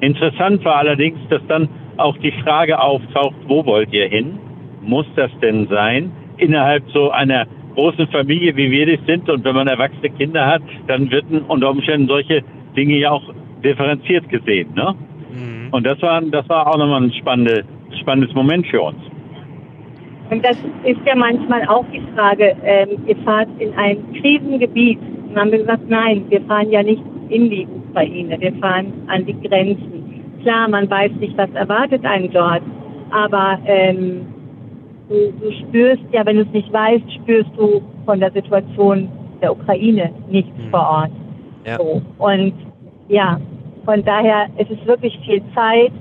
Interessant 0.01 0.63
war 0.63 0.77
allerdings, 0.77 1.17
dass 1.29 1.41
dann 1.48 1.67
auch 1.98 2.17
die 2.17 2.31
Frage 2.43 2.79
auftaucht, 2.79 3.36
wo 3.48 3.65
wollt 3.65 3.91
ihr 3.93 4.07
hin? 4.07 4.38
Muss 4.81 5.05
das 5.15 5.31
denn 5.41 5.67
sein? 5.67 6.12
Innerhalb 6.38 6.84
so 6.91 7.12
einer 7.12 7.48
großen 7.75 8.08
Familie, 8.08 8.55
wie 8.55 8.72
wir 8.72 8.98
das 8.98 9.05
sind, 9.05 9.29
und 9.29 9.44
wenn 9.44 9.55
man 9.55 9.67
erwachsene 9.67 10.10
Kinder 10.10 10.46
hat, 10.46 10.62
dann 10.88 11.12
wird 11.12 11.25
unter 11.48 11.70
Umständen 11.70 12.08
solche 12.08 12.41
Dinge 12.75 12.98
ja 12.98 13.12
auch 13.12 13.24
differenziert 13.63 14.27
gesehen. 14.29 14.70
Ne? 14.75 14.96
Mhm. 15.32 15.70
Und 15.72 15.86
das 15.86 16.01
war, 16.01 16.22
das 16.22 16.48
war 16.50 16.67
auch 16.67 16.77
nochmal 16.77 17.03
ein 17.03 17.13
spannende, 17.13 17.63
spannendes 18.01 18.34
Moment 18.34 18.65
für 18.67 18.82
uns. 18.82 18.98
Und 20.29 20.44
das 20.44 20.58
ist 20.84 21.00
ja 21.05 21.15
manchmal 21.15 21.67
auch 21.67 21.86
die 21.94 22.01
Frage, 22.15 22.55
ähm, 22.63 22.89
ihr 23.05 23.15
fahrt 23.17 23.50
in 23.60 23.74
ein 23.75 23.98
Krisengebiet. 24.13 25.00
Und 25.29 25.39
haben 25.39 25.51
wir 25.51 25.60
gesagt, 25.60 25.88
nein, 25.88 26.25
wir 26.29 26.41
fahren 26.41 26.72
ja 26.72 26.82
nicht 26.82 27.01
in 27.29 27.50
die 27.50 27.67
Ukraine, 27.67 28.39
wir 28.39 28.53
fahren 28.53 28.94
an 29.08 29.25
die 29.25 29.36
Grenzen. 29.48 30.24
Klar, 30.41 30.67
man 30.70 30.89
weiß 30.89 31.12
nicht, 31.20 31.38
was 31.38 31.50
erwartet 31.51 32.05
einen 32.05 32.32
dort, 32.32 32.62
aber 33.12 33.60
ähm, 33.65 34.27
du, 35.09 35.31
du 35.39 35.51
spürst 35.51 36.03
ja, 36.12 36.25
wenn 36.25 36.38
du 36.38 36.43
es 36.43 36.51
nicht 36.51 36.71
weißt, 36.71 37.03
spürst 37.21 37.51
du 37.57 37.81
von 38.05 38.19
der 38.19 38.31
Situation 38.31 39.09
der 39.41 39.51
Ukraine 39.51 40.12
nichts 40.29 40.57
mhm. 40.57 40.69
vor 40.69 40.89
Ort. 40.89 41.12
Ja. 41.65 41.77
So. 41.77 42.01
Und 42.17 42.53
ja, 43.07 43.39
von 43.85 44.03
daher 44.03 44.47
ist 44.57 44.71
es 44.71 44.85
wirklich 44.88 45.17
viel 45.25 45.41
Zeit, 45.53 45.91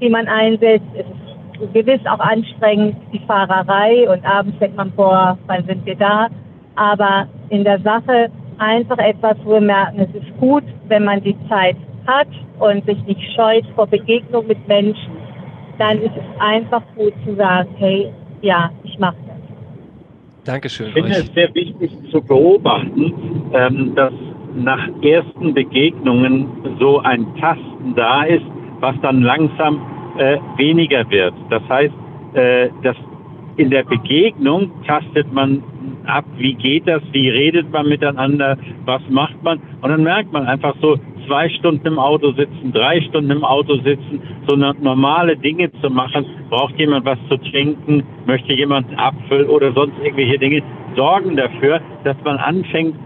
die 0.00 0.08
man 0.08 0.26
einsetzt. 0.28 0.86
Es 0.94 1.06
ist 1.06 1.72
gewiss 1.72 2.00
auch 2.06 2.20
anstrengend, 2.20 2.96
die 3.12 3.20
Fahrerei 3.20 4.08
und 4.10 4.24
abends 4.24 4.58
denkt 4.58 4.76
man, 4.76 4.90
boah, 4.90 5.38
wann 5.46 5.64
sind 5.64 5.84
wir 5.86 5.96
da? 5.96 6.28
Aber 6.74 7.26
in 7.48 7.64
der 7.64 7.80
Sache 7.80 8.30
einfach 8.58 8.98
etwas, 8.98 9.36
wo 9.44 9.52
wir 9.52 9.60
merken, 9.60 10.00
es 10.00 10.22
ist 10.22 10.36
gut, 10.38 10.64
wenn 10.88 11.04
man 11.04 11.22
die 11.22 11.36
Zeit 11.48 11.76
hat 12.06 12.28
und 12.58 12.84
sich 12.84 13.02
nicht 13.06 13.20
scheut 13.34 13.64
vor 13.74 13.86
Begegnung 13.86 14.46
mit 14.46 14.66
Menschen. 14.68 15.16
Dann 15.78 16.00
ist 16.00 16.12
es 16.14 16.40
einfach 16.40 16.82
gut 16.96 17.12
zu 17.24 17.34
sagen, 17.34 17.68
hey, 17.78 18.12
ja, 18.42 18.70
ich 18.84 18.98
mache 18.98 19.16
das. 19.26 19.36
Dankeschön. 20.44 20.88
Ich 20.88 20.92
finde 20.94 21.10
euch. 21.10 21.18
es 21.18 21.34
sehr 21.34 21.54
wichtig 21.54 21.90
zu 22.10 22.22
beobachten, 22.22 23.12
ähm, 23.52 23.94
dass 23.94 24.12
nach 24.54 24.88
ersten 25.02 25.52
Begegnungen 25.52 26.48
so 26.80 27.00
ein 27.00 27.26
Tasten 27.36 27.94
da 27.94 28.24
ist, 28.24 28.44
was 28.80 28.94
dann 29.02 29.22
langsam 29.22 29.80
äh, 30.18 30.38
weniger 30.56 31.08
wird. 31.10 31.34
Das 31.50 31.62
heißt, 31.68 31.94
äh, 32.34 32.68
dass 32.82 32.96
in 33.56 33.70
der 33.70 33.84
Begegnung 33.84 34.70
tastet 34.86 35.32
man 35.32 35.62
ab, 36.04 36.24
wie 36.36 36.54
geht 36.54 36.86
das, 36.86 37.02
wie 37.12 37.28
redet 37.28 37.70
man 37.72 37.88
miteinander, 37.88 38.58
was 38.84 39.02
macht 39.08 39.42
man. 39.42 39.60
Und 39.80 39.90
dann 39.90 40.02
merkt 40.02 40.32
man 40.32 40.46
einfach 40.46 40.74
so, 40.80 40.98
zwei 41.26 41.48
Stunden 41.48 41.86
im 41.86 41.98
Auto 41.98 42.32
sitzen, 42.32 42.72
drei 42.72 43.00
Stunden 43.02 43.30
im 43.30 43.44
Auto 43.44 43.76
sitzen, 43.76 44.20
so 44.46 44.56
normale 44.56 45.36
Dinge 45.36 45.70
zu 45.80 45.90
machen. 45.90 46.24
Braucht 46.50 46.78
jemand 46.78 47.04
was 47.04 47.18
zu 47.28 47.36
trinken? 47.36 48.02
Möchte 48.26 48.52
jemand 48.52 48.88
einen 48.88 48.98
Apfel 48.98 49.46
oder 49.46 49.72
sonst 49.72 49.94
irgendwelche 50.02 50.38
Dinge? 50.38 50.62
Sorgen 50.96 51.36
dafür, 51.36 51.80
dass 52.04 52.16
man 52.24 52.38
anfängt, 52.38 52.96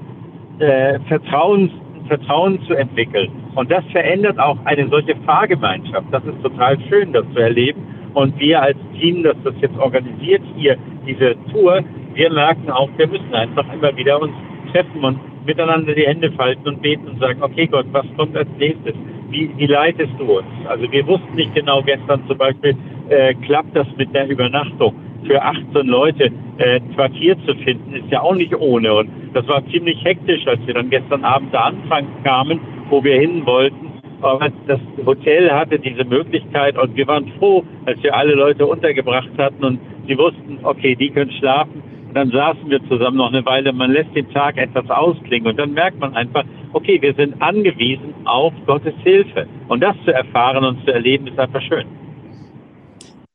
äh, 0.59 0.99
Vertrauen, 1.09 1.71
Vertrauen 2.09 2.61
zu 2.67 2.75
entwickeln. 2.75 3.31
Und 3.55 3.71
das 3.71 3.85
verändert 3.93 4.39
auch 4.39 4.59
eine 4.65 4.89
solche 4.89 5.17
Fahrgemeinschaft. 5.27 6.07
Das 6.11 6.25
ist 6.25 6.43
total 6.43 6.79
schön, 6.89 7.13
das 7.13 7.25
zu 7.33 7.41
erleben. 7.41 7.83
Und 8.15 8.39
wir 8.39 8.61
als 8.63 8.77
Team, 8.99 9.23
das 9.23 9.37
das 9.45 9.55
jetzt 9.61 9.79
organisiert 9.79 10.43
hier, 10.57 10.77
diese 11.07 11.37
Tour, 11.53 11.83
wir 12.15 12.33
merken 12.33 12.71
auch, 12.71 12.89
wir 12.97 13.07
müssen 13.07 13.33
einfach 13.35 13.65
immer 13.73 13.97
wieder 13.97 14.21
uns 14.21 14.33
treffen 14.73 15.05
und 15.05 15.19
miteinander 15.47 15.95
die 15.95 16.07
Hände 16.07 16.31
falten 16.33 16.67
und 16.69 16.83
beten 16.83 17.09
und 17.09 17.21
sagen, 17.21 17.43
okay 17.43 17.67
Gott, 17.67 17.87
was 17.93 18.07
kommt 18.17 18.37
als 18.37 18.49
nächstes? 18.59 18.95
Wie, 19.31 19.51
wie 19.57 19.67
leitest 19.67 20.13
du 20.19 20.39
uns? 20.39 20.49
Also 20.67 20.91
wir 20.91 21.07
wussten 21.07 21.35
nicht 21.35 21.55
genau 21.55 21.83
gestern 21.83 22.23
zum 22.27 22.39
Beispiel, 22.39 22.77
äh, 23.09 23.35
klappt 23.47 23.77
das 23.77 23.87
mit 23.97 24.13
der 24.15 24.29
Übernachtung? 24.29 24.95
Für 25.27 25.43
18 25.43 25.87
Leute 25.87 26.31
äh, 26.59 26.81
Quartier 26.95 27.37
zu 27.47 27.55
finden, 27.57 27.95
ist 27.95 28.11
ja 28.11 28.23
auch 28.23 28.35
nicht 28.35 28.55
ohne. 28.57 28.93
Und 28.95 29.11
das 29.35 29.47
war 29.49 29.65
ziemlich 29.69 30.03
hektisch, 30.03 30.47
als 30.47 30.61
wir 30.67 30.75
dann 30.75 30.91
gestern 30.91 31.25
Abend 31.25 31.55
da 31.55 31.61
anfangen 31.61 32.09
kamen, 32.25 32.61
wo 32.89 33.05
wir 33.05 33.21
hin 33.21 33.45
wollten. 33.47 33.91
Aber 34.23 34.49
das 34.67 34.81
Hotel 35.07 35.51
hatte 35.51 35.79
diese 35.79 36.05
Möglichkeit 36.05 36.77
und 36.77 36.97
wir 36.97 37.07
waren 37.07 37.31
froh, 37.39 37.65
als 37.87 38.03
wir 38.03 38.15
alle 38.15 38.35
Leute 38.35 38.67
untergebracht 38.67 39.31
hatten 39.39 39.65
und 39.65 39.81
sie 40.07 40.19
wussten, 40.19 40.59
okay, 40.63 40.95
die 40.95 41.11
können 41.11 41.31
schlafen 41.33 41.83
und 42.11 42.17
dann 42.17 42.33
saßen 42.33 42.69
wir 42.69 42.85
zusammen 42.89 43.19
noch 43.19 43.29
eine 43.29 43.47
Weile. 43.47 43.73
Man 43.73 43.93
lässt 43.93 44.13
den 44.17 44.29
Tag 44.33 44.57
etwas 44.57 44.91
ausklingen 44.91 45.47
und 45.47 45.57
dann 45.57 45.73
merkt 45.75 46.01
man 46.01 46.13
einfach, 46.17 46.43
okay, 46.73 47.01
wir 47.01 47.15
sind 47.15 47.41
angewiesen 47.41 48.27
auf 48.27 48.53
Gottes 48.67 48.95
Hilfe. 49.05 49.47
Und 49.69 49.79
das 49.81 49.95
zu 50.05 50.13
erfahren 50.13 50.65
und 50.65 50.85
zu 50.85 50.93
erleben, 50.93 51.29
ist 51.29 51.39
einfach 51.39 51.63
schön. 51.63 51.87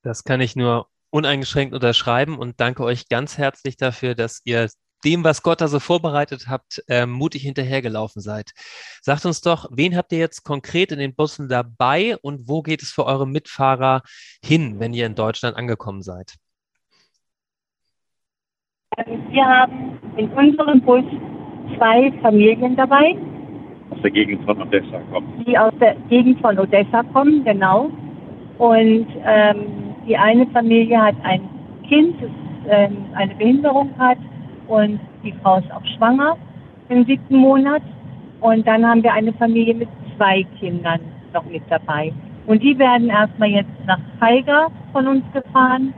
Das 0.04 0.26
kann 0.26 0.42
ich 0.42 0.58
nur 0.58 0.88
uneingeschränkt 1.10 1.74
unterschreiben 1.74 2.38
und 2.38 2.60
danke 2.60 2.84
euch 2.84 3.08
ganz 3.08 3.38
herzlich 3.38 3.78
dafür, 3.78 4.14
dass 4.14 4.42
ihr 4.44 4.68
dem, 5.06 5.24
was 5.24 5.42
Gott 5.42 5.62
da 5.62 5.70
so 5.70 5.80
vorbereitet 5.80 6.50
habt, 6.50 6.84
äh, 6.90 7.06
mutig 7.06 7.44
hinterhergelaufen 7.44 8.22
seid. 8.22 8.52
Sagt 9.02 9.26
uns 9.26 9.40
doch, 9.40 9.70
wen 9.72 9.96
habt 9.96 10.12
ihr 10.12 10.20
jetzt 10.20 10.44
konkret 10.44 10.92
in 10.92 11.00
den 11.00 11.16
Bussen 11.16 11.48
dabei 11.48 12.18
und 12.18 12.50
wo 12.50 12.62
geht 12.62 12.84
es 12.84 12.92
für 12.92 13.06
eure 13.06 13.26
Mitfahrer 13.26 14.02
hin, 14.44 14.82
wenn 14.82 14.94
ihr 14.94 15.06
in 15.06 15.16
Deutschland 15.16 15.56
angekommen 15.56 16.02
seid? 16.02 16.36
Wir 19.30 19.46
haben 19.46 20.00
in 20.16 20.30
unserem 20.30 20.80
Bus 20.82 21.04
zwei 21.76 22.12
Familien 22.22 22.78
dabei. 22.78 23.18
Aus 23.90 24.02
der 24.02 24.12
Gegend 24.12 24.46
von 24.46 24.62
Odessa 24.62 25.00
kommen. 25.12 25.44
Die 25.46 25.58
aus 25.58 25.74
der 25.82 25.96
Gegend 26.10 26.40
von 26.40 26.58
Odessa 26.58 27.04
kommen, 27.12 27.44
genau. 27.44 27.90
Und 28.58 29.08
ähm, 29.26 29.96
die 30.08 30.16
eine 30.16 30.48
Familie 30.48 31.02
hat 31.02 31.16
ein 31.24 31.42
Kind, 31.88 32.16
das 32.22 32.30
ähm, 32.70 32.98
eine 33.16 33.36
Behinderung 33.36 33.90
hat 34.00 34.18
und 34.68 35.00
die 35.24 35.34
Frau 35.44 35.58
ist 35.58 35.72
auch 35.72 35.86
schwanger 35.98 36.38
im 36.88 37.04
siebten 37.06 37.36
Monat. 37.36 37.82
Und 38.40 38.66
dann 38.66 38.86
haben 38.86 39.04
wir 39.04 39.14
eine 39.14 39.34
Familie 39.34 39.74
mit 39.74 39.90
zwei 40.16 40.44
Kindern 40.60 41.02
noch 41.34 41.46
mit 41.46 41.64
dabei. 41.70 42.14
Und 42.48 42.64
die 42.64 42.78
werden 42.80 43.10
erstmal 43.10 43.50
jetzt 43.50 43.86
nach 43.88 44.00
Haiger 44.22 44.68
von 44.94 45.08
uns 45.08 45.24
gefahren. 45.34 45.94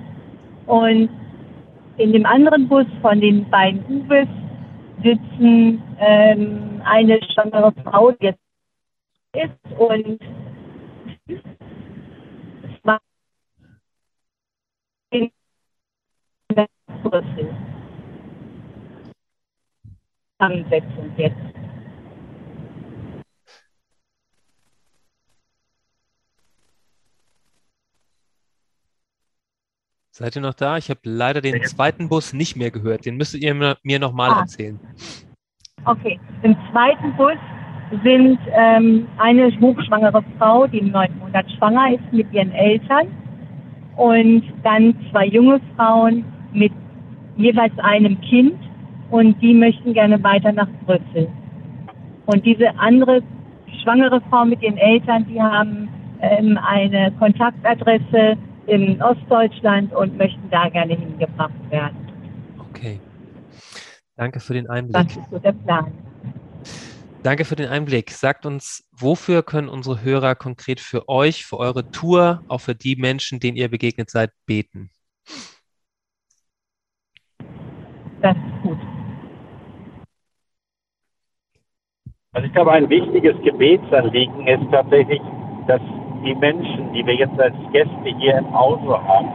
Und 0.66 1.10
in 1.98 2.14
dem 2.14 2.26
anderen 2.26 2.68
Bus 2.68 2.86
von 3.02 3.20
den 3.20 3.50
beiden 3.50 3.84
Uwes 3.88 4.28
sitzen 5.04 5.82
ähm, 6.00 6.82
eine 6.86 7.20
schwangere 7.34 7.74
Frau, 7.84 8.12
die 8.12 8.26
jetzt 8.26 8.40
ist 9.34 9.80
und. 9.80 10.20
Zusammensetzung 20.40 21.12
jetzt. 21.18 21.67
Seid 30.20 30.36
ihr 30.36 30.42
noch 30.42 30.56
da? 30.56 30.78
Ich 30.78 30.90
habe 30.90 31.02
leider 31.04 31.42
den 31.42 31.62
zweiten 31.66 32.10
Bus 32.10 32.34
nicht 32.34 32.58
mehr 32.58 32.72
gehört. 32.72 33.06
Den 33.06 33.18
müsstet 33.18 33.44
ihr 33.44 33.54
mir 33.54 34.00
nochmal 34.00 34.32
ah. 34.32 34.40
erzählen. 34.40 34.80
Okay. 35.86 36.20
Im 36.42 36.56
zweiten 36.72 37.16
Bus 37.16 37.38
sind 38.04 38.40
ähm, 38.52 39.08
eine 39.20 39.52
hochschwangere 39.62 40.24
Frau, 40.40 40.66
die 40.66 40.80
im 40.80 40.90
neunten 40.90 41.20
Monat 41.20 41.46
schwanger 41.52 41.94
ist, 41.94 42.12
mit 42.12 42.34
ihren 42.34 42.52
Eltern. 42.52 43.06
Und 43.96 44.42
dann 44.64 44.96
zwei 45.12 45.28
junge 45.28 45.62
Frauen 45.76 46.26
mit 46.52 46.74
jeweils 47.36 47.78
einem 47.78 48.20
Kind. 48.22 48.58
Und 49.12 49.40
die 49.40 49.54
möchten 49.54 49.94
gerne 49.94 50.24
weiter 50.24 50.52
nach 50.52 50.70
Brüssel. 50.88 51.30
Und 52.26 52.44
diese 52.44 52.76
andere 52.80 53.22
schwangere 53.84 54.20
Frau 54.32 54.46
mit 54.46 54.64
ihren 54.64 54.78
Eltern, 54.78 55.28
die 55.28 55.40
haben 55.40 55.90
ähm, 56.22 56.58
eine 56.66 57.12
Kontaktadresse 57.20 58.36
in 58.68 59.02
Ostdeutschland 59.02 59.94
und 59.94 60.18
möchten 60.18 60.50
da 60.50 60.70
gerne 60.70 60.96
hingebracht 60.96 61.54
werden. 61.70 61.98
Okay. 62.70 63.00
Danke 64.16 64.40
für 64.40 64.54
den 64.54 64.70
Einblick. 64.70 65.08
Das 65.08 65.18
ist 65.18 65.30
so 65.30 65.40
der 65.40 65.54
Plan. 65.54 65.92
Danke 67.24 67.46
für 67.46 67.56
den 67.56 67.70
Einblick. 67.70 68.12
Sagt 68.12 68.46
uns, 68.46 68.88
wofür 68.92 69.44
können 69.44 69.70
unsere 69.70 70.02
Hörer 70.02 70.36
konkret 70.36 70.80
für 70.80 71.10
euch, 71.10 71.46
für 71.46 71.58
eure 71.58 71.90
Tour, 71.92 72.44
auch 72.48 72.62
für 72.62 72.76
die 72.76 72.96
Menschen, 72.96 73.40
denen 73.40 73.58
ihr 73.58 73.70
begegnet 73.70 74.10
seid, 74.10 74.32
beten? 74.46 74.92
Das 78.22 78.36
ist 78.36 78.62
gut. 78.64 78.78
Also 82.34 82.48
ich 82.48 82.54
glaube, 82.54 82.72
ein 82.72 82.90
wichtiges 82.90 83.36
Gebetsanliegen 83.44 84.48
ist 84.48 84.72
tatsächlich, 84.72 85.22
dass 85.68 85.82
die 86.28 86.36
Menschen, 86.36 86.92
die 86.94 87.06
wir 87.06 87.16
jetzt 87.16 87.40
als 87.40 87.56
Gäste 87.72 88.10
hier 88.20 88.38
im 88.38 88.46
Auto 88.48 88.98
haben, 89.02 89.30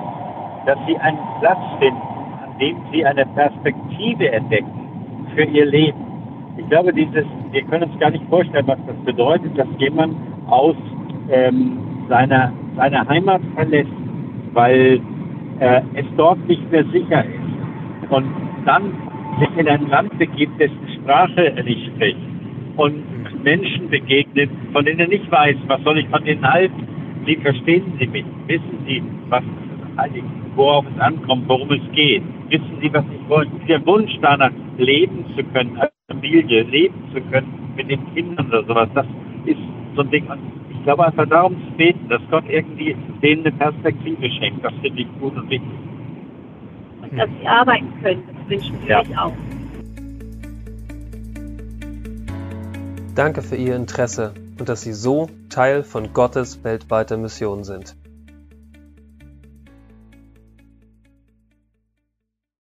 dass 0.66 0.78
sie 0.86 0.96
einen 0.98 1.18
Platz 1.40 1.58
finden, 1.78 2.00
an 2.44 2.58
dem 2.60 2.76
sie 2.92 3.04
eine 3.04 3.24
Perspektive 3.26 4.30
entdecken 4.30 5.26
für 5.34 5.44
ihr 5.44 5.66
Leben. 5.66 5.98
Ich 6.58 6.68
glaube, 6.68 6.92
dieses, 6.92 7.24
wir 7.50 7.62
können 7.62 7.90
uns 7.90 7.98
gar 7.98 8.10
nicht 8.10 8.24
vorstellen, 8.28 8.66
was 8.66 8.78
das 8.86 8.96
bedeutet, 9.04 9.56
dass 9.56 9.66
jemand 9.78 10.14
aus 10.48 10.76
ähm, 11.30 11.78
seiner, 12.08 12.52
seiner 12.76 13.08
Heimat 13.08 13.40
verlässt, 13.54 13.90
weil 14.52 15.00
äh, 15.60 15.80
es 15.94 16.04
dort 16.16 16.46
nicht 16.46 16.70
mehr 16.70 16.84
sicher 16.92 17.24
ist. 17.24 18.10
Und 18.10 18.26
dann 18.66 18.92
sich 19.40 19.56
in 19.56 19.66
ein 19.66 19.88
Land 19.88 20.18
begibt, 20.18 20.60
dessen 20.60 20.88
Sprache 21.00 21.56
er 21.56 21.64
nicht 21.64 21.86
spricht 21.86 22.18
und 22.76 23.02
Menschen 23.42 23.88
begegnet, 23.88 24.50
von 24.72 24.84
denen 24.84 25.00
er 25.00 25.08
nicht 25.08 25.30
weiß, 25.30 25.56
was 25.66 25.82
soll 25.82 25.98
ich 25.98 26.08
von 26.08 26.24
denen 26.24 26.48
halten. 26.50 26.86
Sie 27.26 27.36
verstehen 27.36 27.92
sie 27.98 28.06
mich, 28.06 28.24
wissen 28.46 28.78
sie, 28.86 29.02
was 29.28 29.44
worauf 30.54 30.84
es 30.94 31.00
ankommt, 31.00 31.48
worum 31.48 31.70
es 31.72 31.80
geht, 31.92 32.22
wissen 32.48 32.78
sie, 32.80 32.92
was 32.92 33.04
ich 33.12 33.28
wollte. 33.28 33.52
Der 33.68 33.84
Wunsch 33.86 34.12
danach, 34.20 34.52
leben 34.78 35.24
zu 35.36 35.44
können, 35.44 35.76
als 35.78 35.92
Familie, 36.08 36.62
leben 36.64 36.94
zu 37.14 37.20
können 37.30 37.72
mit 37.76 37.90
den 37.90 38.14
Kindern 38.14 38.46
oder 38.48 38.64
sowas, 38.64 38.88
das 38.94 39.06
ist 39.46 39.58
so 39.94 40.02
ein 40.02 40.10
Ding. 40.10 40.26
Ich 40.70 40.82
glaube 40.84 41.06
einfach 41.06 41.28
darum 41.28 41.54
zu 41.54 41.76
beten, 41.76 42.08
dass 42.08 42.20
Gott 42.30 42.44
irgendwie 42.48 42.96
denen 43.22 43.46
eine 43.46 43.52
Perspektive 43.52 44.30
schenkt. 44.30 44.64
Das 44.64 44.72
finde 44.82 45.02
ich 45.02 45.08
gut 45.20 45.36
und 45.36 45.48
wichtig. 45.48 45.68
Und 47.02 47.18
dass 47.18 47.28
sie 47.40 47.46
arbeiten 47.46 47.88
können, 48.02 48.22
das 48.26 48.50
wünschen 48.50 48.76
wir 48.82 48.88
ja. 48.88 49.24
auch. 49.24 49.32
Danke 53.14 53.42
für 53.42 53.56
Ihr 53.56 53.76
Interesse 53.76 54.32
und 54.58 54.70
dass 54.70 54.80
Sie 54.80 54.94
so 54.94 55.28
Teil 55.50 55.82
von 55.82 56.14
Gottes 56.14 56.64
weltweiter 56.64 57.18
Mission 57.18 57.62
sind. 57.62 57.94